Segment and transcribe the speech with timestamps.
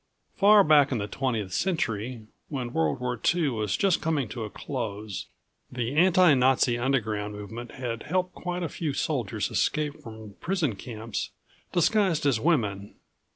[0.33, 4.43] 15 Far back in the twentieth century, when World War II was just coming to
[4.43, 5.27] a close,
[5.71, 11.29] the anti Nazi underground movement had helped quite a few soldiers escape from prison camps
[11.71, 12.95] disguised as women.